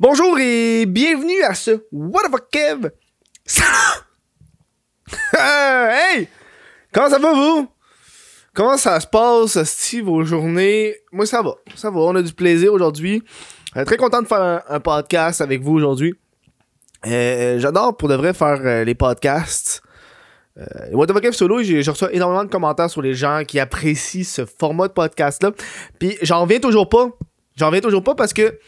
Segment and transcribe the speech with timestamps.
[0.00, 2.90] Bonjour et bienvenue à ce What the fuck Kev?
[5.36, 6.28] hey!
[6.92, 7.68] Comment ça va vous?
[8.54, 10.94] Comment ça se passe, Steve, vos journées?
[11.10, 13.24] Moi ça va, ça va, on a du plaisir aujourd'hui.
[13.76, 16.14] Euh, très content de faire un, podcast avec vous aujourd'hui.
[17.04, 19.82] Euh, J'adore pour de vrai faire euh, les podcasts.
[20.58, 24.46] Euh, What the solo, j'ai reçu énormément de commentaires sur les gens qui apprécient ce
[24.46, 25.50] format de podcast-là.
[25.98, 27.08] Puis j'en reviens toujours pas.
[27.56, 28.60] J'en reviens toujours pas parce que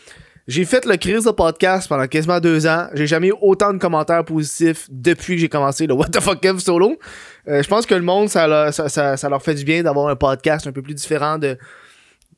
[0.48, 2.88] j'ai fait le crise de podcast pendant quasiment deux ans.
[2.94, 6.40] J'ai jamais eu autant de commentaires positifs depuis que j'ai commencé le What the fuck
[6.40, 6.98] Kev solo.
[7.46, 10.72] Euh, je pense que le monde, ça, leur- fait du bien d'avoir un podcast un
[10.72, 11.56] peu plus différent de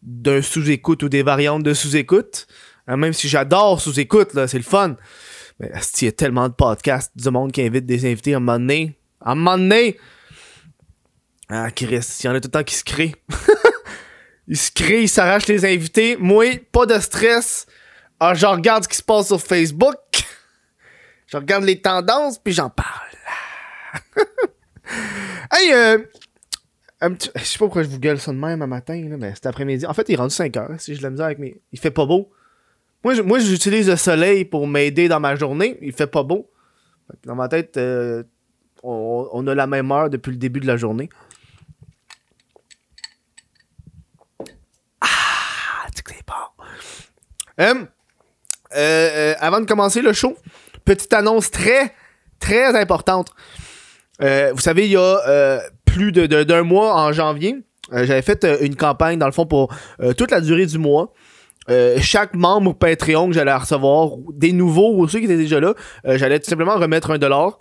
[0.03, 2.47] d'un sous-écoute ou des variantes de sous-écoute.
[2.91, 4.97] Euh, même si j'adore sous-écoute, c'est le fun.
[5.61, 8.41] Mais il y a tellement de podcasts du monde qui invite des invités à un
[8.41, 8.99] moment donné.
[9.21, 9.97] À un moment donné!
[11.49, 13.15] Ah, Chris, il y en a tout le temps qui se créent.
[14.49, 16.17] ils se créent, ils s'arrachent les invités.
[16.19, 17.67] Moi, pas de stress.
[18.25, 19.99] Ah, je regarde ce qui se passe sur Facebook.
[21.27, 23.11] je regarde les tendances, puis j'en parle.
[25.51, 25.99] hey, euh,
[27.03, 29.87] Je sais pas pourquoi je vous gueule ça de même un matin, mais cet après-midi.
[29.87, 30.71] En fait, il est rendu 5 heures.
[30.79, 31.61] Si je la misère avec mes.
[31.73, 32.31] Il fait pas beau.
[33.03, 35.77] Moi, moi, j'utilise le soleil pour m'aider dans ma journée.
[35.83, 36.49] Il fait pas beau.
[37.25, 38.23] Dans ma tête, euh,
[38.85, 41.09] on, a la même heure depuis le début de la journée.
[45.01, 46.65] Ah, tu que c'est bon.
[47.59, 47.85] Euh,
[48.83, 50.37] euh, euh, avant de commencer le show,
[50.85, 51.95] petite annonce très,
[52.39, 53.29] très importante.
[54.23, 57.57] Euh, vous savez, il y a plus de- de- d'un mois, en janvier,
[57.93, 59.75] j'avais fait une campagne, dans le fond, pour
[60.17, 61.13] toute la durée du mois.
[62.01, 66.39] Chaque membre Patreon que j'allais recevoir, des nouveaux ou ceux qui étaient déjà là, j'allais
[66.41, 67.59] tout simplement remettre un dollar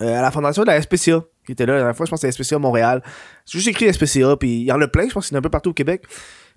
[0.00, 2.30] à la fondation de la SPCA, qui était là la dernière fois, je pense que
[2.30, 3.02] c'était SPCA Montréal.
[3.46, 5.38] J'ai juste écrit SPCA, puis il y en a plein, je pense qu'il y en
[5.38, 6.04] a un peu partout au Québec.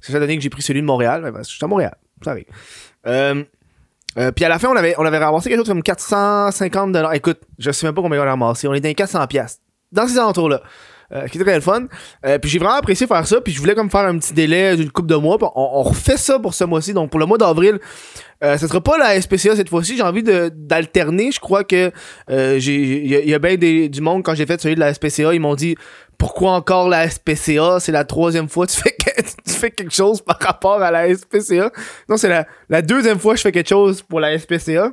[0.01, 1.95] C'est ça donné que j'ai pris celui de Montréal, ben, que je suis à Montréal,
[2.23, 2.45] ça arrive.
[4.17, 7.13] Euh, puis à la fin, on avait, on avait ramassé quelque chose comme 450 dollars.
[7.13, 8.67] Écoute, je sais même pas combien on a ramassé.
[8.67, 9.59] On est dans 400 pièces
[9.91, 10.61] Dans ces alentours-là.
[11.13, 11.85] Euh, qui était très fun.
[12.25, 13.39] Euh, puis j'ai vraiment apprécié faire ça.
[13.39, 15.37] Puis je voulais comme faire un petit délai d'une coupe de mois.
[15.37, 16.93] Puis on, refait ça pour ce mois-ci.
[16.93, 17.79] Donc pour le mois d'avril,
[18.43, 19.95] euh, ce sera pas la SPCA cette fois-ci.
[19.95, 21.31] J'ai envie d'alterner.
[21.31, 21.91] Je crois que
[22.31, 25.39] euh, il y, a- bien du monde quand j'ai fait celui de la SPCA, ils
[25.39, 25.75] m'ont dit
[26.17, 28.95] pourquoi encore la SPCA C'est la troisième fois que tu fais,
[29.45, 31.71] tu fais quelque chose par rapport à la SPCA.
[32.09, 34.91] Non, c'est la, la deuxième fois que je fais quelque chose pour la SPCA.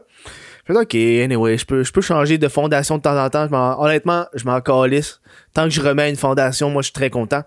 [0.76, 3.48] Ok, anyway, je peux, je peux changer de fondation de temps en temps.
[3.78, 5.20] Honnêtement, je m'en calisse.
[5.52, 7.42] Tant que je remets une fondation, moi je suis très content.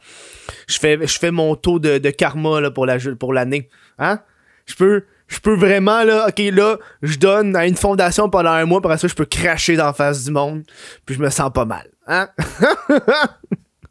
[0.68, 3.70] Je fais, je fais mon taux de, karma là, pour la pour l'année.
[3.98, 4.20] Hein?
[4.66, 5.04] Je peux.
[5.30, 8.98] Je peux vraiment là, ok là, je donne à une fondation pendant un mois, après
[8.98, 10.64] ça je peux cracher dans la face du monde,
[11.06, 12.28] puis je me sens pas mal, hein?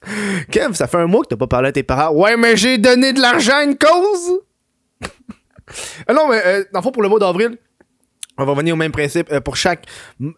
[0.51, 2.15] Kev, ça fait un mois que t'as pas parlé à tes parents.
[2.15, 4.41] Ouais, mais j'ai donné de l'argent à une cause!
[6.07, 7.57] Ah non, mais euh, dans le fond, pour le mois d'avril,
[8.43, 9.31] on va revenir au même principe.
[9.33, 9.87] Euh, pour chaque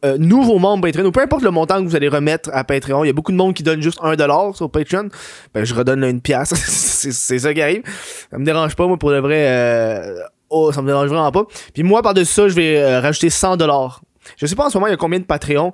[0.05, 3.05] euh, nouveau membre Patreon, ou peu importe le montant que vous allez remettre à Patreon,
[3.05, 5.09] il y a beaucoup de monde qui donne juste 1$ sur Patreon.
[5.53, 6.55] Ben, je redonne là, une pièce.
[6.55, 7.83] c'est ça qui arrive.
[8.31, 9.47] Ça me dérange pas, moi, pour de vrai.
[9.49, 10.19] euh,
[10.51, 11.45] oh, ça me dérange vraiment pas.
[11.73, 13.91] Puis moi, par-dessus ça, je vais rajouter 1$.
[14.37, 15.73] Je sais pas en ce moment, il y a combien de Patreon.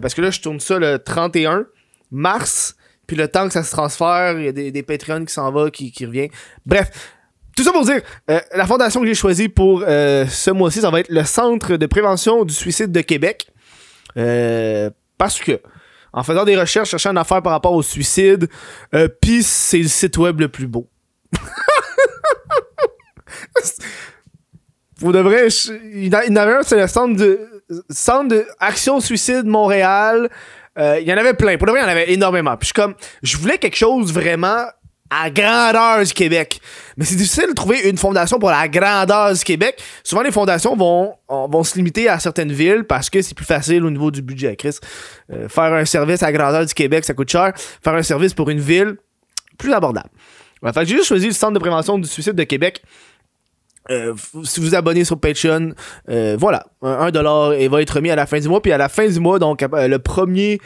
[0.00, 1.66] parce que là, je tourne ça le 31
[2.10, 2.76] mars.
[3.06, 5.50] Puis le temps que ça se transfère, il y a des, des Patreons qui s'en
[5.52, 6.28] va, qui, qui revient.
[6.64, 6.90] Bref,
[7.56, 10.90] tout ça pour dire, euh, la fondation que j'ai choisie pour euh, ce mois-ci, ça
[10.90, 13.46] va être le Centre de prévention du suicide de Québec.
[14.16, 15.60] Euh, parce que,
[16.12, 18.48] en faisant des recherches, cherchant une affaire par rapport au suicide,
[18.94, 20.88] euh, pis c'est le site web le plus beau.
[25.00, 26.86] Pour de vrai, je- il y en a- il y en avait un, c'est le
[26.86, 27.40] Centre de,
[27.90, 30.28] centre de Action Suicide Montréal.
[30.78, 31.56] Euh, il y en avait plein.
[31.56, 32.56] Pour de vrai, il y en avait énormément.
[32.56, 34.64] Puis je suis comme, je voulais quelque chose vraiment
[35.12, 36.60] à grandeur du Québec.
[36.96, 39.82] Mais c'est difficile de trouver une fondation pour la grandeur du Québec.
[40.02, 43.84] Souvent, les fondations vont, vont se limiter à certaines villes parce que c'est plus facile
[43.84, 44.78] au niveau du budget, Chris.
[45.32, 47.52] Euh, faire un service à grandeur du Québec, ça coûte cher.
[47.56, 48.96] Faire un service pour une ville,
[49.58, 50.10] plus abordable.
[50.62, 52.82] Ouais, j'ai juste choisi le Centre de prévention du suicide de Québec.
[53.90, 55.72] Euh, si vous vous abonnez sur Patreon,
[56.08, 58.62] euh, voilà, un, un dollar et va être remis à la fin du mois.
[58.62, 60.60] Puis à la fin du mois, donc euh, le 1er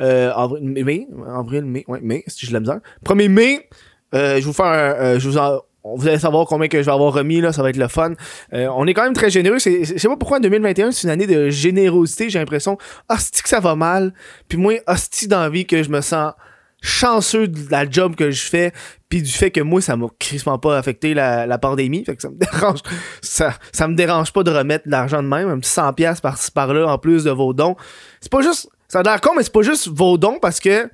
[0.00, 2.80] euh, mai, avril, mai, ouais, mai, si j'ai la misère.
[3.04, 3.68] 1er mai,
[4.14, 6.84] euh, je vous faire un, euh, je vous en- vous allez savoir combien que je
[6.84, 8.12] vais avoir remis, là, ça va être le fun.
[8.52, 9.58] Euh, on est quand même très généreux.
[9.58, 12.28] Je sais pas pourquoi en 2021, c'est une année de générosité.
[12.28, 12.76] J'ai l'impression,
[13.08, 14.12] hostie que ça va mal.
[14.48, 16.34] Puis moi, hostie d'envie que je me sens
[16.82, 18.72] chanceux de la job que je fais
[19.10, 22.22] puis du fait que moi ça m'a crissement pas affecté la, la pandémie fait que
[22.22, 22.78] ça me dérange
[23.20, 26.22] ça, ça me dérange pas de remettre de l'argent de même un petit 100 pièces
[26.22, 27.76] par-ci par-là en plus de vos dons
[28.22, 30.90] c'est pas juste ça a l'air con mais c'est pas juste vos dons parce que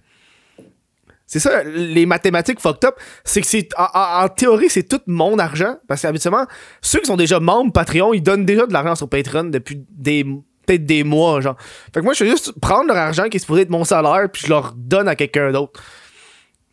[1.27, 2.95] C'est ça, les mathématiques fucked up.
[3.25, 3.69] C'est que c'est.
[3.77, 5.77] En, théorie, c'est tout mon argent.
[5.89, 6.47] Parce qu'habituellement,
[6.83, 10.25] ceux qui sont déjà membres Patreon, ils donnent déjà de l'argent sur Patreon depuis des
[10.67, 11.57] peut-être des mois, genre.
[11.93, 14.29] Fait que moi, je fais juste prendre leur argent qui est supposé être mon salaire,
[14.33, 15.81] puis je leur donne à quelqu'un d'autre.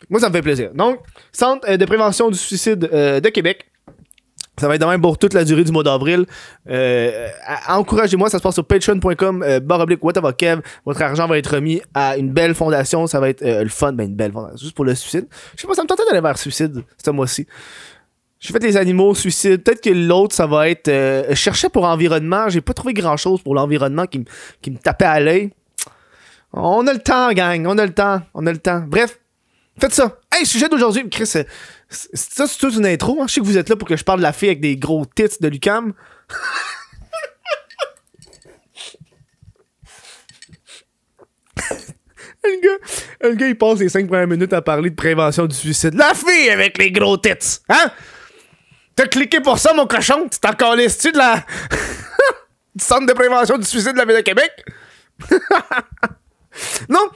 [0.10, 0.72] Moi, ça me fait plaisir.
[0.74, 1.00] Donc,
[1.32, 3.68] Centre euh, de prévention du suicide euh, de Québec.
[4.60, 6.26] Ça va être de même pour toute la durée du mois d'avril.
[6.70, 7.28] Euh,
[7.68, 10.62] Encouragez-moi, ça se passe sur patreon.com, euh, barre oblique, what about Kev.
[10.86, 13.08] Votre argent va être remis à une belle fondation.
[13.08, 14.58] Ça va être euh, le fun, ben une belle fondation.
[14.58, 15.26] Juste pour le suicide.
[15.56, 17.48] Je sais pas, ça me tentait d'aller vers suicide ce mois-ci.
[18.40, 19.64] J'ai fait les animaux, suicide.
[19.64, 20.88] Peut-être que l'autre, ça va être.
[20.90, 22.48] Euh, je cherchais pour environnement.
[22.50, 24.26] J'ai pas trouvé grand chose pour l'environnement qui, me-
[24.62, 25.50] qui me tapait à l'œil.
[26.52, 27.66] On a le temps, gang.
[27.66, 28.22] On a le temps.
[28.34, 28.84] On a le temps.
[28.88, 29.18] Bref,
[29.80, 30.18] faites ça.
[30.32, 31.10] Hey, sujet d'aujourd'hui.
[31.10, 31.48] Chris, c'est-
[31.96, 33.22] ça, c'est toute une intro.
[33.22, 33.26] hein.
[33.28, 34.76] Je sais que vous êtes là pour que je parle de la fille avec des
[34.78, 35.94] gros tits de Lucam.
[42.46, 42.78] Le gars,
[43.30, 45.94] le gars, il passe les 5 premières minutes à parler de prévention du suicide.
[45.94, 47.60] La fille avec les gros tits!
[47.70, 47.90] Hein?
[48.96, 50.28] T'as cliqué pour ça, mon cochon?
[50.30, 51.38] Tu t'en calisses-tu de la.
[52.76, 54.52] du centre de prévention du suicide de la Ville de Québec?
[56.90, 57.10] non!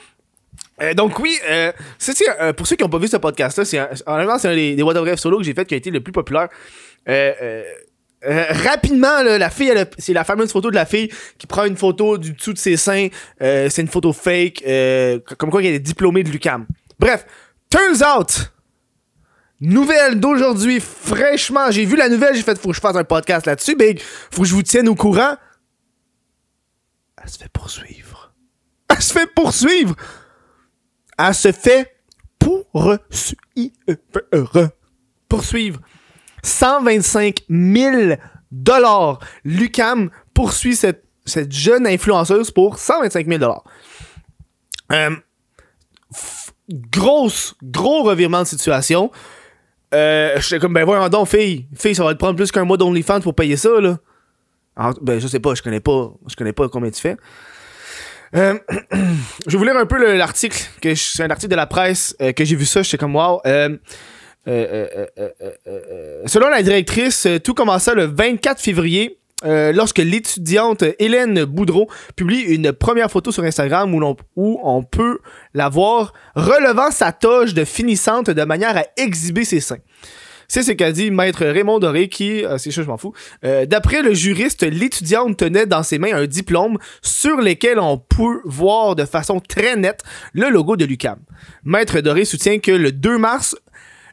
[0.82, 3.80] Euh, donc oui, euh, c'est, euh, pour ceux qui n'ont pas vu ce podcast-là, c'est
[3.80, 6.02] un- c'est un des, des What Rêve solo que j'ai fait qui a été le
[6.02, 6.50] plus populaire.
[7.10, 7.64] Euh, euh,
[8.26, 11.78] euh, rapidement, là, la fille, c'est la fameuse photo de la fille qui prend une
[11.78, 13.08] photo du dessous de ses seins.
[13.40, 14.64] C'est une photo fake,
[15.38, 16.66] comme quoi elle est diplômée de l'UCAM.
[17.00, 17.26] Bref,
[17.70, 18.52] turns out,
[19.62, 23.46] nouvelle d'aujourd'hui, fraîchement, j'ai vu la nouvelle, j'ai fait, faut que je fasse un podcast
[23.46, 25.36] là-dessus, big, faut que je vous tienne au courant.
[27.24, 28.34] Elle se fait poursuivre.
[28.90, 29.96] Elle se fait poursuivre.
[31.18, 31.96] Elle se fait
[32.40, 33.00] poursuivre.
[35.28, 35.80] Poursuivre.
[36.44, 38.14] 125 000
[38.52, 39.20] dollars.
[39.44, 43.64] Lucam poursuit cette, cette jeune influenceuse pour 125 000 dollars.
[44.92, 45.16] Euh,
[46.70, 49.12] grosse, gros revirement de situation.
[49.94, 51.68] Euh, J'étais comme, ben voyons donc, fille.
[51.76, 53.98] Fille, ça va te prendre plus qu'un mois d'OnlyFans pour payer ça, là.
[54.76, 57.18] Alors, ben, je sais pas, je connais pas, je connais pas combien tu fais.
[58.36, 58.56] Euh,
[59.48, 60.62] je vais vous lire un peu le- l'article,
[60.96, 63.42] c'est un article de la presse, euh, que j'ai vu ça, j'étais comme, wow.
[63.46, 63.78] Euh,
[66.26, 69.20] selon la directrice, tout commença le 24 février.
[69.44, 75.20] lorsque l'étudiante Hélène Boudreau publie une première photo sur Instagram où, l'on- où on peut
[75.54, 79.78] la voir relevant sa toge de finissante de manière à exhiber ses seins.
[80.50, 83.14] C'est ce qu'a dit Maître Raymond Doré qui, euh, c'est ça, je m'en fous.
[83.44, 88.42] Euh, D'après le juriste, l'étudiante tenait dans ses mains un diplôme sur lequel on peut
[88.46, 91.20] voir de façon très nette le logo de l'UCAM.
[91.66, 93.58] Maître Doré soutient que le 2 mars,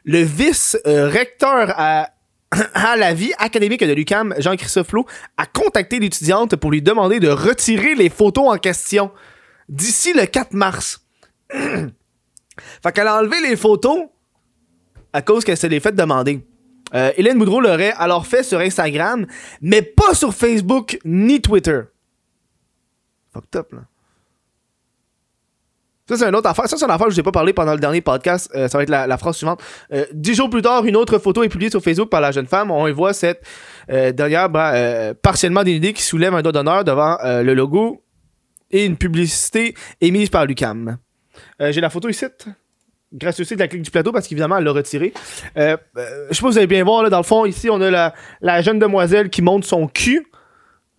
[0.03, 2.09] le vice-recteur à,
[2.73, 5.05] à la vie académique de l'UCAM, Jean-Christophe Flo,
[5.37, 9.09] a contacté l'étudiante pour lui demander de retirer les photos en question
[9.69, 11.01] d'ici le 4 mars.
[11.49, 14.09] fait qu'elle a enlevé les photos
[15.15, 16.45] à cause qu'elle se les fait demander.
[16.93, 19.25] Euh, Hélène Boudreau l'aurait alors fait sur Instagram,
[19.61, 21.81] mais pas sur Facebook ni Twitter.
[23.33, 23.79] Fucked up, là.
[26.07, 26.67] Ça, c'est une autre affaire.
[26.67, 28.51] Ça, c'est une affaire que je n'ai pas parlé pendant le dernier podcast.
[28.53, 29.63] Euh, ça va être la, phrase suivante.
[29.91, 32.45] Euh, dix jours plus tard, une autre photo est publiée sur Facebook par la jeune
[32.45, 32.69] femme.
[32.69, 33.41] On y voit cette
[33.89, 38.03] euh, dernière euh, partiellement dénudée qui soulève un doigt d'honneur devant le logo
[38.69, 40.97] et une publicité émise par Lucam.
[41.59, 42.25] J'ai la photo ici.
[43.15, 45.13] Grâce aussi de la clique du plateau parce qu'évidemment, elle l'a retiré.
[45.57, 47.69] Euh, euh, je sais pas si vous allez bien voir, là, dans le fond, ici,
[47.69, 50.27] on a la, jeune demoiselle qui monte son cul.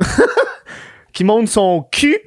[1.12, 2.18] qui monte son cul.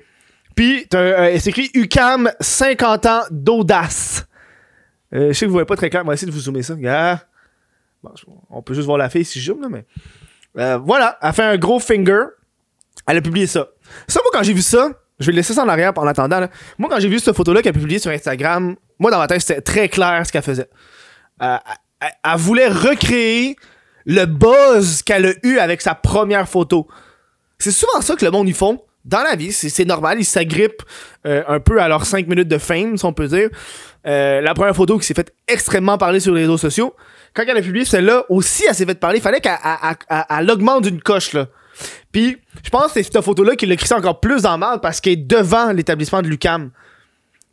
[0.56, 4.28] Puis, euh, c'est écrit UCAM 50 ans d'audace.
[5.14, 6.62] Euh, je sais que vous voyez pas très clair, on va essayer de vous zoomer
[6.62, 6.76] ça.
[6.76, 7.20] Regarde.
[8.04, 8.12] Bon,
[8.52, 9.86] on peut juste voir la fille si je zoome, là, mais.
[10.78, 12.26] Voilà, elle fait un gros finger.
[13.08, 13.70] Elle a publié ça.
[14.08, 16.40] Ça, moi, quand j'ai vu ça, je vais laisser ça en arrière en attendant.
[16.40, 16.50] là.
[16.78, 19.42] Moi, quand j'ai vu cette photo-là qu'elle a publiée sur Instagram, moi, dans ma tête,
[19.42, 20.70] c'était très clair ce qu'elle faisait.
[21.42, 21.58] Euh,
[22.02, 23.56] elle, voulait recréer
[24.06, 26.88] le buzz qu'elle a eu avec sa première photo.
[27.58, 28.82] C'est souvent ça que le monde y font.
[29.06, 30.84] Dans la vie, c'est normal, ils s'agrippent
[31.26, 33.50] euh, un peu à leurs 5 minutes de fame, si on peut dire.
[34.06, 36.94] Euh, la première photo qui s'est faite extrêmement parler sur les réseaux sociaux,
[37.34, 40.52] quand elle a publié celle-là, aussi elle s'est fait parler, fallait qu'elle elle- elle- elle
[40.52, 41.48] augmente d'une coche, là.
[42.12, 45.00] Puis, je pense que c'est cette photo-là qui l'a crissé encore plus en mal parce
[45.00, 46.72] qu'elle est devant l'établissement de Lucam.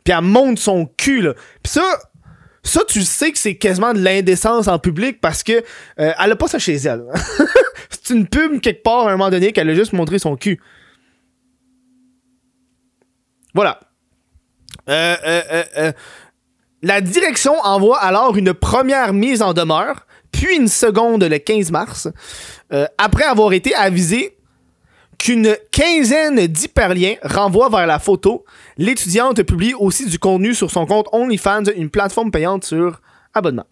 [0.07, 1.33] Puis elle monte son cul, là.
[1.61, 1.73] Puis
[2.63, 5.51] ça, tu sais que c'est quasiment de l'indécence en public parce que
[5.99, 7.03] euh, elle a pas ça chez elle.
[7.89, 10.61] c'est une pub quelque part à un moment donné qu'elle a juste montré son cul.
[13.53, 13.81] Voilà.
[14.87, 15.17] Euh,
[15.77, 15.91] euh,
[16.83, 22.07] la direction envoie alors une première mise en demeure, puis une seconde le 15 mars,
[22.97, 24.36] après avoir été avisé
[25.17, 28.45] qu'une quinzaine d'hyperliens renvoient vers la photo.
[28.77, 33.01] L'étudiante publie aussi du contenu sur son compte OnlyFans, une plateforme payante sur
[33.33, 33.65] abonnement.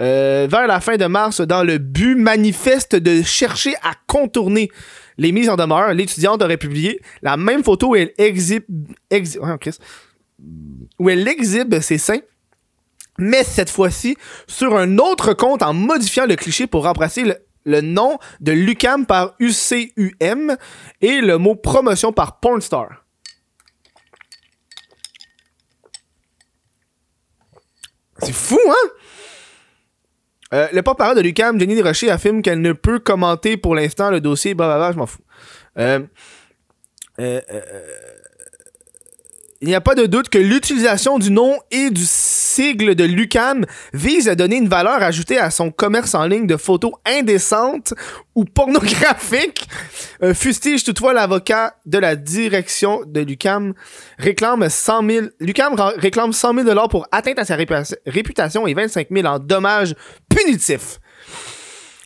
[0.00, 4.70] Euh, vers la fin de mars, dans le but manifeste de chercher à contourner
[5.18, 8.64] les mises en demeure, l'étudiante aurait publié la même photo où elle exhibe,
[9.10, 9.42] exhibe
[11.80, 12.20] ses seins,
[13.18, 14.16] mais cette fois-ci
[14.48, 19.06] sur un autre compte en modifiant le cliché pour remplacer le, le nom de Lucam
[19.06, 20.56] par UCUM
[21.00, 23.04] et le mot promotion par Pornstar.
[28.18, 28.90] C'est fou, hein?
[30.52, 34.20] Euh, le porte-parole de Lucam, Jenny Desrochers, affirme qu'elle ne peut commenter pour l'instant le
[34.20, 35.24] dossier, blablabla, je m'en fous.
[35.78, 36.00] Euh,
[37.18, 37.82] euh, euh
[39.64, 43.64] il n'y a pas de doute que l'utilisation du nom et du sigle de Lucam
[43.94, 47.94] vise à donner une valeur ajoutée à son commerce en ligne de photos indécentes
[48.34, 49.66] ou pornographiques.
[50.22, 53.72] Euh, fustige toutefois l'avocat de la direction de Lucam
[54.18, 59.08] réclame 100 000, Lucam réclame 100 000 dollars pour atteinte à sa réputation et 25
[59.10, 59.94] 000 en dommages
[60.28, 61.00] punitifs.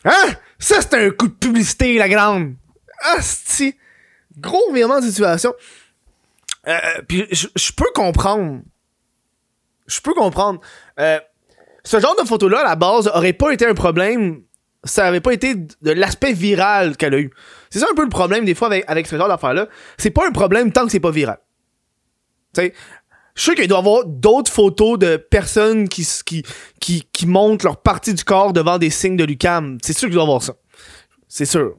[0.05, 0.29] Hein?
[0.59, 2.53] Ça, c'est un coup de publicité, la grande.
[3.17, 3.75] Asti.
[4.37, 5.53] Gros virement de situation.
[6.69, 8.61] Euh, puis je peux comprendre.
[9.87, 10.61] Je peux comprendre.
[10.99, 11.19] Euh,
[11.83, 14.43] ce genre de photo-là, à la base, aurait pas été un problème.
[14.83, 17.31] Ça avait pas été de l'aspect viral qu'elle a eu.
[17.69, 19.67] C'est ça un peu le problème des fois avec, avec ce genre d'affaires-là.
[19.97, 21.39] C'est pas un problème tant que c'est pas viral.
[22.53, 22.73] Tu sais,
[23.35, 26.43] je sais qu'il doit y avoir d'autres photos de personnes qui, qui,
[26.79, 29.77] qui, qui montrent leur partie du corps devant des signes de Lucam.
[29.83, 30.53] C'est sûr qu'il doit y avoir ça.
[31.31, 31.75] C'est sûr.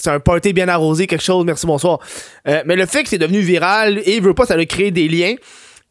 [0.00, 1.98] C'est un party bien arrosé, quelque chose, merci, bonsoir.
[2.46, 4.92] Euh, mais le fait que c'est devenu viral et il veut pas, ça a créé
[4.92, 5.34] des liens.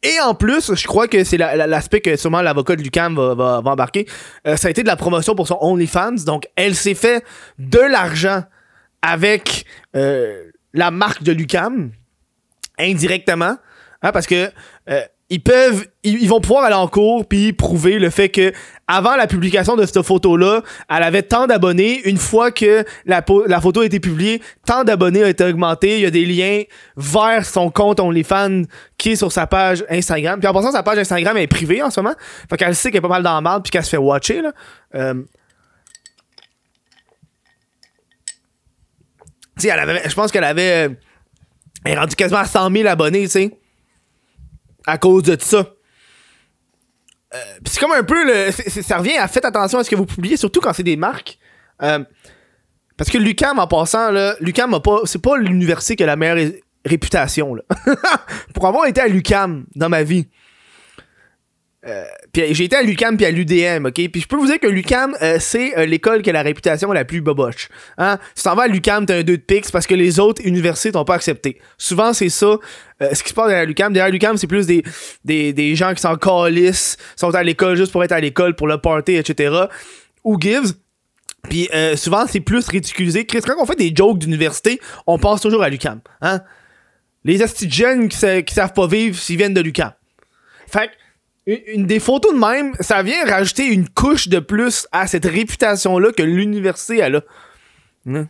[0.02, 3.62] Et en plus, je crois que c'est l'aspect que sûrement l'avocat de Lucam va, va,
[3.66, 4.08] embarquer.
[4.48, 6.24] Euh, ça a été de la promotion pour son OnlyFans.
[6.26, 7.24] Donc, elle s'est fait
[7.60, 8.44] de l'argent
[9.02, 9.66] avec
[9.96, 11.92] euh, la marque de Lucam,
[12.80, 13.58] indirectement.
[14.02, 14.50] Hein, parce que
[15.32, 18.52] ils peuvent ils, vont pouvoir aller en cours puis prouver le fait que
[18.86, 22.02] avant la publication de cette photo là elle avait tant d'abonnés.
[22.04, 23.22] Une fois que la,
[23.62, 25.96] photo a été publiée tant d'abonnés ont été augmentés.
[25.96, 26.64] Il y a des liens
[26.98, 28.64] vers son compte OnlyFans
[28.98, 30.38] qui est sur sa page Instagram.
[30.38, 32.16] Puis en passant sa page Instagram est privée en ce moment.
[32.50, 34.42] Fait qu'elle sait qu'elle est pas mal dans la merde puis qu'elle se fait watcher
[34.42, 34.52] là.
[34.96, 35.24] Euh,
[39.64, 40.90] elle avait je pense qu'elle avait
[41.86, 43.61] elle est rendue quasiment à 100 000 abonnés tu sais
[44.86, 45.66] à cause de ça.
[47.34, 48.52] Euh, c'est comme un peu le.
[48.52, 51.38] ça revient à faites attention à ce que vous publiez, surtout quand c'est des marques.
[51.82, 52.04] Euh,
[52.98, 55.02] parce que Lucam, en passant, là, Lucam pas.
[55.06, 56.52] C'est pas l'université qui a la meilleure
[56.86, 57.56] réputation.
[57.56, 57.64] Là.
[58.54, 60.28] Pour avoir été à Lucam dans ma vie,
[61.88, 63.94] euh, puis j'ai été à l'UCAM puis à l'UDM, ok?
[63.94, 66.92] Puis je peux vous dire que l'UCAM, euh, c'est euh, l'école qui a la réputation
[66.92, 67.70] la plus boboche.
[67.98, 68.20] Hein?
[68.36, 70.92] Si t'en vas à l'UCAM, t'as un 2 de pix parce que les autres universités
[70.92, 71.60] t'ont pas accepté.
[71.80, 72.58] Souvent, c'est ça.
[73.00, 73.94] ce qui se passe derrière l'UCAM.
[73.94, 74.84] Derrière l'UCAM, c'est plus des,
[75.26, 78.68] des, des gens qui s'en calissent, sont à l'école juste pour être à l'école, pour
[78.68, 79.56] le party, etc.
[80.24, 80.74] Ou gives.
[81.50, 83.26] Puis souvent, c'est plus ridiculisé.
[83.26, 86.02] Quand on fait des jokes d'université, on pense toujours à l'UCAM.
[86.22, 86.42] Hein?
[87.24, 89.94] Les astigiens qui, qui savent pas vivre s'ils viennent de l'UCAM.
[90.68, 91.01] Fait que
[91.46, 96.12] une, des photos de même, ça vient rajouter une couche de plus à cette réputation-là
[96.12, 97.08] que l'université a.
[98.08, 98.28] Hein?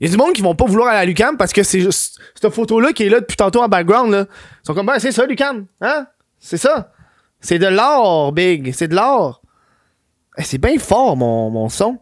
[0.00, 1.80] Il y a du monde qui vont pas vouloir aller à l'UCAM parce que c'est
[1.80, 4.10] juste cette photo-là qui est là depuis tantôt en background.
[4.10, 4.26] Là.
[4.28, 5.66] Ils sont comme, ben, c'est ça, l'UCAM.
[5.80, 6.06] Hein?
[6.38, 6.92] C'est ça.
[7.40, 8.72] C'est de l'or, Big.
[8.72, 9.42] C'est de l'or.
[10.38, 11.98] Eh, c'est bien fort, mon, mon son.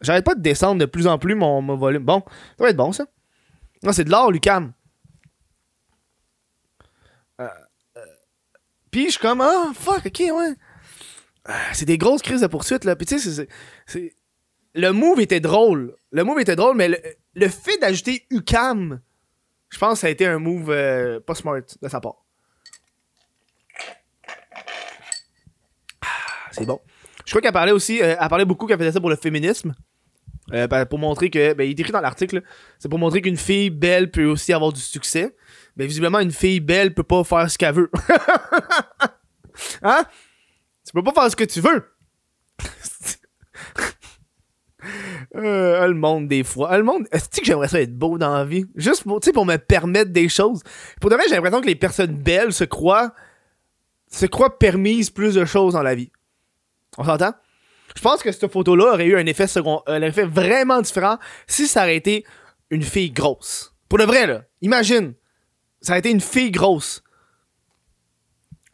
[0.00, 2.04] J'arrête pas de descendre de plus en plus mon, mon volume.
[2.04, 2.22] Bon,
[2.58, 3.06] ça va être bon, ça.
[3.82, 4.72] Non, c'est de l'or, Lucam.
[8.96, 10.54] Puis je suis comme, ah, fuck, ok, ouais.
[11.44, 12.96] Ah, c'est des grosses crises de poursuite, là.
[12.96, 13.46] Puis tu sais,
[13.84, 14.14] c'est.
[14.72, 15.94] Le move était drôle.
[16.12, 16.88] Le move était drôle, mais
[17.34, 19.02] le, fait d'ajouter UCAM,
[19.68, 22.24] je pense que ça a été un move euh, pas smart de sa part.
[26.00, 26.06] Ah,
[26.52, 26.80] c'est bon.
[27.26, 29.74] Je crois qu'elle parlait aussi, euh, elle parlait beaucoup qu'elle faisait ça pour le féminisme.
[30.52, 32.42] Euh, ben, pour montrer que, ben, il est écrit dans l'article,
[32.78, 35.34] c'est pour montrer qu'une fille belle peut aussi avoir du succès.
[35.76, 37.90] Mais visiblement, une fille belle peut pas faire ce qu'elle veut.
[39.82, 40.04] hein?
[40.84, 41.84] Tu peux pas faire ce que tu veux.
[45.36, 46.76] euh, le monde, des fois.
[46.78, 48.66] Le monde, est-ce que j'aimerais ça être beau dans la vie?
[48.76, 50.62] Juste pour, pour me permettre des choses.
[51.00, 53.12] Pour de vrai, j'ai l'impression que les personnes belles se croient,
[54.08, 56.12] se croient permises plus de choses dans la vie.
[56.98, 57.34] On s'entend?
[57.94, 61.66] Je pense que cette photo-là aurait eu un effet, second, un effet vraiment différent si
[61.68, 62.24] ça aurait été
[62.70, 63.74] une fille grosse.
[63.88, 64.42] Pour de vrai, là.
[64.62, 65.14] Imagine
[65.80, 67.02] ça a été une fille grosse.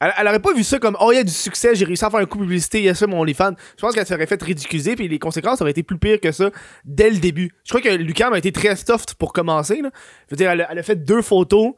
[0.01, 2.05] Elle, elle aurait pas vu ça comme Oh, il y a du succès, j'ai réussi
[2.05, 3.53] à faire un coup de publicité, il y a ça, mon OnlyFans.
[3.77, 6.51] Je pense qu'elle serait fait ridiculiser, puis les conséquences auraient été plus pires que ça
[6.85, 7.53] dès le début.
[7.65, 9.81] Je crois que Lucam a été très soft pour commencer.
[9.81, 9.91] Là.
[10.31, 11.75] Je veux elle, a- fait deux photos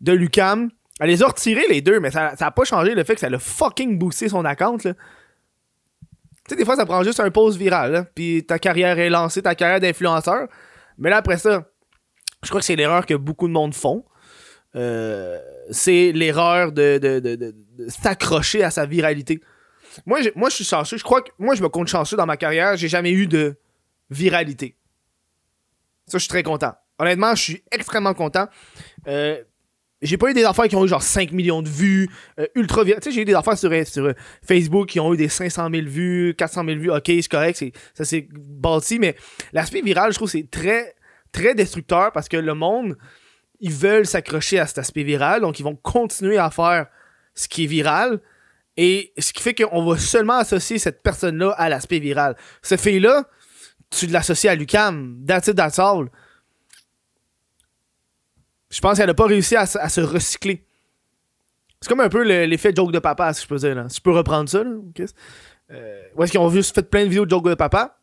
[0.00, 0.70] de Lucam.
[1.00, 3.20] Elle les a retirées les deux, mais ça, ça a pas changé le fait que
[3.20, 4.78] ça a fucking boosté son account.
[4.84, 4.92] Là.
[6.48, 9.42] Tu sais, des fois, ça prend juste un pause viral, puis ta carrière est lancée,
[9.42, 10.48] ta carrière d'influenceur.
[10.96, 11.68] Mais là, après ça,
[12.42, 14.04] je crois que c'est l'erreur que beaucoup de monde font.
[14.74, 15.38] Euh,
[15.70, 17.54] c'est l'erreur de- de- de
[17.88, 19.40] s'accrocher à sa viralité.
[20.06, 20.96] Moi, je, moi, je suis chanceux.
[20.98, 22.76] Je crois que moi, je me compte chanceux dans ma carrière.
[22.76, 23.56] J'ai jamais eu de
[24.10, 24.76] viralité.
[26.06, 26.72] Ça, je suis très content.
[26.98, 28.46] Honnêtement, je suis extrêmement content.
[29.06, 29.42] Euh,
[30.02, 32.84] j'ai pas eu des affaires qui ont eu genre 5 millions de vues, euh, ultra.
[32.84, 34.12] Tu sais, j'ai eu des affaires sur, sur euh,
[34.46, 36.90] Facebook qui ont eu des 500 000 vues, 400 000 vues.
[36.90, 37.64] Ok, c'est correct,
[37.94, 39.16] ça c'est bâti, mais
[39.52, 40.94] l'aspect viral, je trouve, c'est très,
[41.32, 42.96] très destructeur parce que le monde,
[43.60, 46.86] ils veulent s'accrocher à cet aspect viral, donc ils vont continuer à faire
[47.34, 48.20] ce qui est viral.
[48.80, 52.36] Et ce qui fait qu'on va seulement associer cette personne-là à l'aspect viral.
[52.62, 53.24] Cette fille-là,
[53.90, 55.18] tu l'associes à Lucam.
[55.26, 55.60] That's it.
[58.70, 60.64] Je pense qu'elle a pas réussi à, se- recycler.
[61.80, 63.74] C'est comme un peu le- l'effet joke de papa, si je peux dire.
[63.74, 63.88] Là.
[63.88, 65.10] Si peux reprendre ça, là, Chris.
[65.70, 67.98] Euh, où est-ce qu'ils ont juste fait plein de vidéos de joke de papa?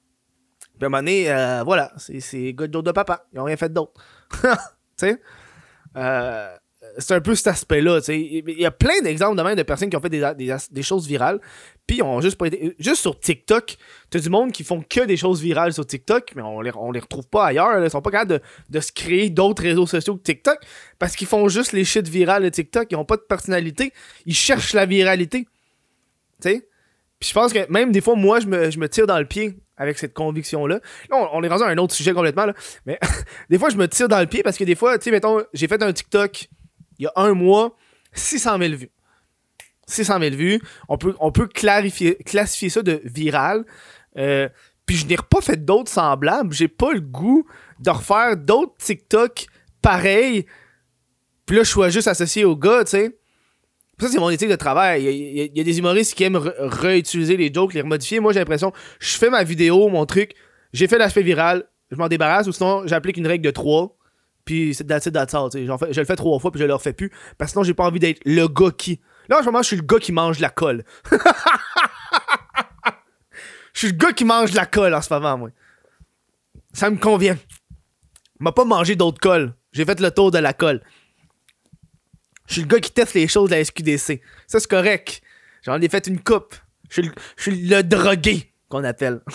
[0.78, 3.26] Puis à un moment donné, euh, voilà, c'est gars de joke de papa.
[3.34, 3.94] Ils ont rien fait d'autre.
[4.42, 4.48] tu
[4.98, 5.22] sais?
[5.98, 6.56] Euh,
[6.98, 8.00] c'est un peu cet aspect-là.
[8.10, 11.40] Il y a plein d'exemples de de personnes qui ont fait des choses virales,
[11.88, 12.75] puis ont juste pas été...
[12.80, 13.77] Juste sur TikTok,
[14.10, 16.92] t'as du monde qui font que des choses virales sur TikTok, mais on les, on
[16.92, 17.84] les retrouve pas ailleurs.
[17.84, 20.58] Ils sont pas capables de, de se créer d'autres réseaux sociaux que TikTok,
[21.00, 23.94] parce qu'ils font juste les shit virales de TikTok, ils ont pas de personnalité,
[24.25, 25.48] ils cherchent la viralité,
[26.42, 26.68] tu sais?
[27.20, 29.25] Puis je pense que même des fois, moi, je me, je me tire dans le
[29.25, 30.80] pied avec cette conviction-là.
[31.10, 32.46] Là, on, on est rendu à un autre sujet complètement.
[32.86, 33.00] Mais
[33.50, 35.44] des fois, je me tire dans le pied parce que des fois, tu sais, mettons,
[35.54, 36.50] j'ai fait un TikTok
[37.00, 37.75] il y a un mois,
[38.13, 38.92] 600 000 vues.
[39.86, 40.62] 600 000 vues.
[40.89, 43.65] On peut, on peut clarifier, classifier ça de viral.
[44.18, 44.50] Euh,
[44.86, 46.54] puis je n'ai pas fait d'autres semblables.
[46.54, 47.46] J'ai pas le goût
[47.80, 49.48] de refaire d'autres TikTok
[49.82, 50.46] pareils.
[51.46, 53.18] Puis là, je suis juste associé au gars, tu sais.
[54.00, 55.04] Ça, c'est mon éthique de travail.
[55.06, 58.20] Il y, a, des humoristes qui aiment réutiliser les jokes, les remodifier.
[58.20, 60.36] Moi, j'ai l'impression, je fais ma vidéo, mon truc,
[60.74, 63.96] j'ai fait l'aspect viral, je m'en débarrasse, ou sinon, j'applique une règle de 3.
[64.44, 66.74] Puis c'est that's it, that's all, fais- Je le fais trois fois, puis je le
[66.74, 67.10] refais plus.
[67.38, 69.00] Parce que sinon, j'ai pas envie d'être le gars qui.
[69.29, 70.83] Là, en ce moment, je suis le gars qui mange la colle.
[73.74, 75.50] Je suis le gars qui mange la colle en ce moment, moi.
[76.72, 77.38] Ça me convient.
[78.40, 79.53] m'a pas mangé d'autres colles.
[79.74, 80.81] J'ai fait le tour de la colle.
[82.48, 84.22] Je suis le gars qui teste les choses de la SQDC.
[84.48, 85.22] Ça, c'est correct.
[85.64, 86.55] J'en ai fait une coupe.
[86.88, 89.20] Je suis le, je suis le drogué, qu'on appelle.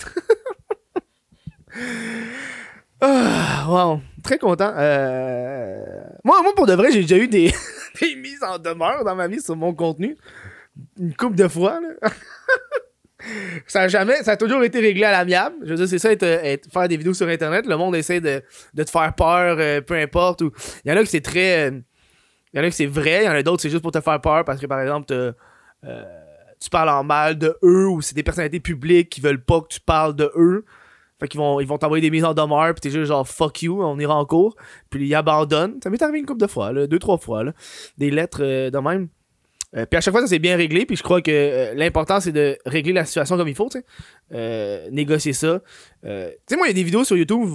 [3.01, 4.01] ah, wow.
[4.23, 4.71] Très content.
[4.77, 5.83] Euh,
[6.23, 7.51] Moi, moi, pour de vrai, j'ai déjà eu des...
[8.01, 10.17] des mises en demeure dans ma vie sur mon contenu.
[10.99, 12.09] Une coupe de fois, là.
[13.67, 15.55] ça a jamais, ça a toujours été réglé à l'amiable.
[15.63, 17.65] Je veux dire, c'est ça, être- faire des vidéos sur Internet.
[17.65, 18.41] Le monde essaie de,
[18.73, 20.41] de te faire peur, euh, peu importe.
[20.85, 21.69] Il y en a que c'est très.
[21.71, 21.79] euh,
[22.53, 23.91] Il y en a que c'est vrai, il y en a d'autres, c'est juste pour
[23.91, 25.31] te faire peur parce que, par exemple, euh,
[26.59, 29.67] tu parles en mal de eux ou c'est des personnalités publiques qui veulent pas que
[29.69, 30.65] tu parles de eux.
[31.21, 33.61] Fait qu'ils vont, ils vont t'envoyer des mises en demeure, puis t'es juste genre fuck
[33.61, 34.55] you, on ira en cours.
[34.89, 35.77] Puis ils abandonnent.
[35.83, 37.53] Ça m'est arrivé une couple de fois, là, deux, trois fois, là,
[37.99, 39.07] des lettres euh, de même.
[39.77, 40.87] Euh, puis à chaque fois, ça s'est bien réglé.
[40.87, 43.83] Puis je crois que euh, l'important, c'est de régler la situation comme il faut, tu
[44.31, 44.89] sais.
[44.91, 45.61] Négocier ça.
[46.03, 47.47] Tu sais, moi, il y a des vidéos sur YouTube.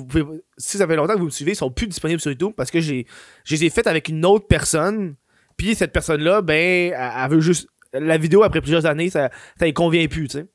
[0.57, 2.70] Si ça fait longtemps que vous me suivez, ils sont plus disponibles sur YouTube parce
[2.70, 3.05] que j'ai,
[3.44, 5.16] je les ai faites avec une autre personne.
[5.57, 7.68] Puis cette personne-là, ben, elle, elle veut juste.
[7.92, 10.46] La vidéo, après plusieurs années, ça, ça lui convient plus, tu sais.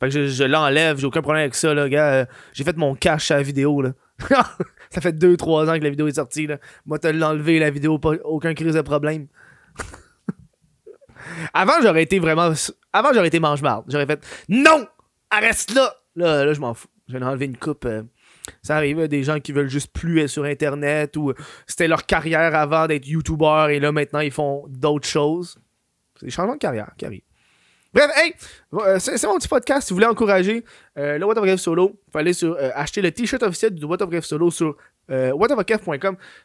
[0.00, 2.12] Fait que je, je l'enlève, j'ai aucun problème avec ça, là, gars.
[2.12, 3.92] Euh, J'ai fait mon cash à la vidéo, là.
[4.90, 6.58] ça fait 2-3 ans que la vidéo est sortie, là.
[6.86, 9.26] Moi, t'as l'enlevé, la vidéo, pas, aucun crise de problème.
[11.54, 12.52] Avant, j'aurais été vraiment.
[12.92, 13.86] Avant, j'aurais été mange-marde.
[13.88, 14.86] J'aurais fait Non
[15.30, 16.88] Arrête là Là, là je m'en fous.
[17.08, 17.86] Je vais enlever une coupe.
[17.86, 18.02] euh,
[18.62, 21.32] Ça arrive, euh, des gens qui veulent juste plus être sur Internet ou
[21.66, 25.58] c'était leur carrière avant d'être YouTuber et là, maintenant, ils font d'autres choses.
[26.18, 27.22] C'est des changements de carrière qui arrivent.
[27.94, 28.34] Bref, hey,
[28.74, 29.86] euh, c'est mon petit podcast.
[29.86, 30.64] Si vous voulez encourager
[30.98, 33.84] euh, le What of Kev Solo, faut aller sur, euh, acheter le t-shirt officiel du
[33.84, 34.76] What of Kev Solo sur
[35.10, 35.32] euh.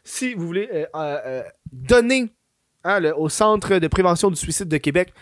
[0.04, 0.86] Si vous voulez
[1.72, 2.30] donner
[2.84, 5.12] hein, au Centre de prévention du suicide de Québec,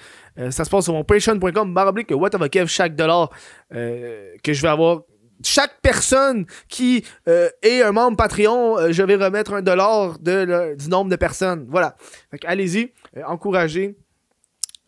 [0.51, 1.73] ça se passe sur mon patreon.com.
[1.73, 3.31] Baroblique What of Kev, chaque dollar
[3.71, 5.03] que je vais avoir.
[5.43, 11.11] Chaque personne qui est un membre Patreon, je vais remettre un dollar de, du nombre
[11.11, 11.65] de personnes.
[11.71, 11.97] Voilà.
[12.45, 12.93] Allez-y,
[13.25, 13.97] encouragez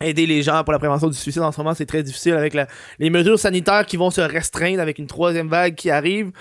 [0.01, 2.55] aider les gens pour la prévention du suicide en ce moment, c'est très difficile avec
[2.99, 6.31] les mesures sanitaires qui vont se restreindre avec une troisième vague qui arrive.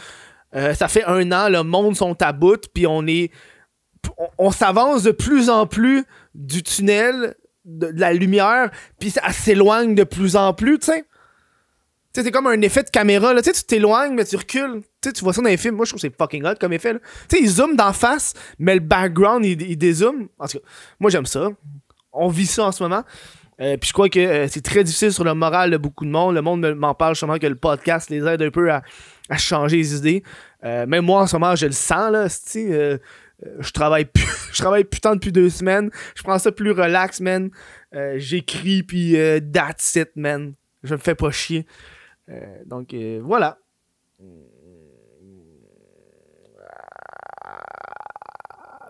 [0.54, 3.30] Euh, ça fait un an, le monde sont à bout, puis on est.
[4.38, 7.34] On, s'avance de plus en plus du tunnel
[7.66, 11.04] de, la lumière, puis elle s'éloigne de plus en plus, tu sais.
[12.12, 13.42] C'est comme un effet de caméra, là.
[13.42, 14.82] Tu sais, tu t'éloignes, mais tu recules.
[15.00, 15.76] Tu vois ça dans les films.
[15.76, 16.94] Moi, je trouve que c'est fucking hot comme effet.
[16.94, 20.26] Tu sais, il zoome d'en face, mais le background, il, il dézoome.
[20.38, 20.64] En tout cas,
[20.98, 21.50] moi, j'aime ça.
[22.12, 23.04] On vit ça en ce moment.
[23.60, 26.10] Euh, puis je crois que euh, c'est très difficile sur le moral de beaucoup de
[26.10, 26.34] monde.
[26.34, 28.82] Le monde m'en parle justement que le podcast les aide un peu à,
[29.36, 30.22] changer les idées.
[30.64, 32.26] Euh, même moi en ce moment, je le sens là,
[33.58, 35.90] je travaille plus, je travaille putain depuis deux semaines.
[36.14, 37.50] Je prends ça plus relax, man.
[38.16, 39.16] J'écris puis
[39.52, 40.54] that's it, man.
[40.82, 41.66] Je me fais pas chier.
[42.64, 43.58] donc voilà.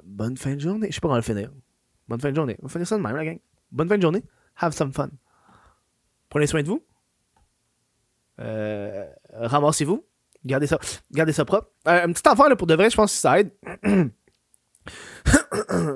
[0.04, 0.88] Bonne fin de journée.
[0.90, 1.50] Je sais pas comment le finir.
[2.08, 2.56] Bonne fin de journée.
[2.62, 3.38] On va finir ça de même, la gang.
[3.72, 4.22] Bonne fin de journée
[4.60, 5.10] have some fun.
[6.28, 6.82] Prenez soin de vous.
[8.40, 10.04] Euh, ramassez-vous.
[10.44, 10.78] Gardez ça,
[11.12, 11.68] gardez ça propre.
[11.86, 13.52] Euh, un petit enfant, là, pour de vrai, je pense que ça aide.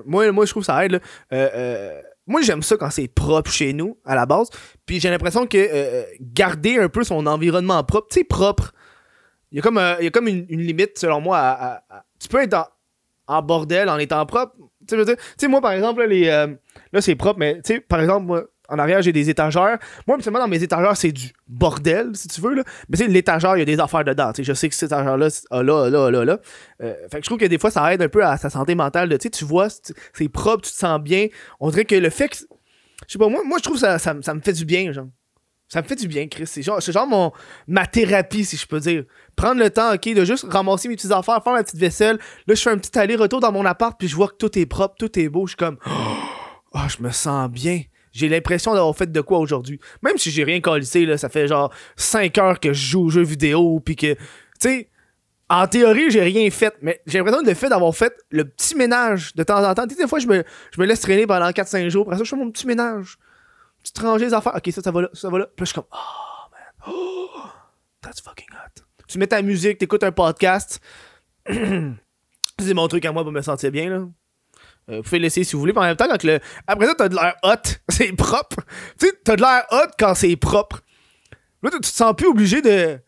[0.05, 1.01] moi, moi, je trouve que ça aide.
[1.33, 4.49] Euh, moi, j'aime ça quand c'est propre chez nous, à la base.
[4.85, 8.75] Puis j'ai l'impression que garder un peu son environnement propre, tu sais, propre,
[9.51, 11.81] il y a comme, il y a comme une, limite, selon moi,
[12.19, 12.71] tu peux être
[13.27, 14.55] en, bordel en étant propre.
[14.87, 14.97] Tu
[15.39, 18.79] sais, moi, par exemple, les, là, c'est propre, mais tu sais, par exemple, moi, en
[18.79, 19.79] arrière, j'ai des étagères.
[20.07, 22.55] Moi, habituellement, dans mes étagères, c'est du bordel, si tu veux.
[22.55, 22.63] Là.
[22.89, 24.33] Mais tu sais, l'étagère, il y a des affaires dedans.
[24.37, 26.39] je sais que cet étagère-là, ah, là, là, là, là.
[26.83, 28.75] Euh, fait que je trouve que des fois, ça aide un peu à sa santé
[28.75, 29.17] mentale.
[29.19, 31.27] Tu vois, c'est propre, tu te sens bien.
[31.61, 32.37] On dirait que le fait que.
[33.07, 35.09] Je sais pas, moi, moi je trouve que ça, ça, me fait du bien, genre.
[35.69, 36.47] Ça me fait du bien, Chris.
[36.47, 37.33] C'est genre, genre mon,
[37.67, 39.05] ma thérapie, si je peux dire.
[39.37, 42.19] Prendre le temps, ok, de juste ramasser mes petites affaires, faire ma petite vaisselle.
[42.47, 44.67] Là, je fais un petit aller-retour dans mon appart, puis je vois que tout est
[44.67, 45.47] propre, tout est beau.
[45.47, 47.83] Je suis comme, oh, je me sens bien
[48.15, 49.81] j'ai l'impression d'avoir fait de quoi aujourd'hui.
[50.03, 53.11] Même si j'ai rien calissé, là, ça fait genre 5 heures que je joue aux
[53.11, 54.21] jeux vidéo, puis que, tu
[54.61, 54.89] sais,
[55.51, 59.35] en théorie, j'ai rien fait, mais j'ai l'impression de fait d'avoir fait le petit ménage
[59.35, 59.87] de temps en temps.
[59.87, 62.31] Tu des fois, je me, je me laisse traîner pendant 4-5 jours, après ça, je
[62.31, 63.19] fais mon petit ménage.
[63.83, 64.55] Petit ranger les affaires.
[64.55, 65.47] Ok, ça, ça va là, ça va là.
[65.47, 66.95] Puis là, je suis comme, oh, man.
[66.95, 67.29] Oh,
[68.01, 68.83] that's fucking hot.
[69.09, 70.81] Tu mets ta musique, t'écoutes un podcast.
[71.49, 74.07] c'est mon truc à moi pour me sentir bien, là.
[74.91, 75.73] Euh, vous pouvez l'essayer si vous voulez.
[75.73, 76.41] Mais en même temps, quand le...
[76.67, 77.71] après ça, t'as de l'air hot.
[77.89, 78.57] C'est propre.
[78.99, 80.83] Tu sais, t'as de l'air hot quand c'est propre.
[81.63, 82.97] Là, tu te sens plus obligé de.
[82.97, 83.01] Tu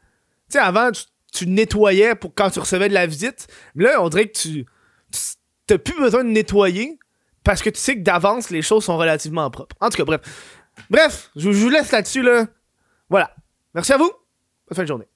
[0.51, 0.91] sais, avant,
[1.33, 3.49] tu, nettoyais pour quand tu recevais de la visite.
[3.75, 4.67] Mais là, on dirait que tu.
[5.67, 6.99] T'as plus besoin de nettoyer
[7.43, 9.77] parce que tu sais que d'avance, les choses sont relativement propres.
[9.81, 10.21] En tout cas, bref.
[10.91, 12.47] Bref, je, je vous laisse là-dessus, là.
[13.09, 13.35] Voilà.
[13.75, 14.11] Merci à vous.
[14.69, 15.07] Bonne fin de journée.